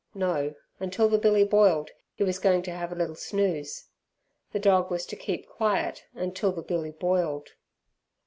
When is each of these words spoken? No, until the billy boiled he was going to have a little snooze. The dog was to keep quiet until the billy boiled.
No, 0.15 0.55
until 0.79 1.07
the 1.09 1.19
billy 1.19 1.43
boiled 1.43 1.91
he 2.15 2.23
was 2.23 2.39
going 2.39 2.63
to 2.63 2.71
have 2.71 2.91
a 2.91 2.95
little 2.95 3.13
snooze. 3.13 3.89
The 4.51 4.57
dog 4.57 4.89
was 4.89 5.05
to 5.05 5.15
keep 5.15 5.45
quiet 5.47 6.05
until 6.15 6.51
the 6.51 6.63
billy 6.63 6.89
boiled. 6.89 7.49